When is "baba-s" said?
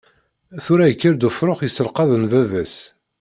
2.31-2.75